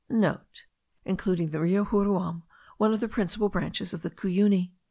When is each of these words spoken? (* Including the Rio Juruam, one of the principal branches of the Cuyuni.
(* 0.57 1.05
Including 1.05 1.51
the 1.51 1.61
Rio 1.61 1.85
Juruam, 1.85 2.41
one 2.77 2.91
of 2.91 3.01
the 3.01 3.07
principal 3.07 3.49
branches 3.49 3.93
of 3.93 4.01
the 4.01 4.09
Cuyuni. 4.09 4.71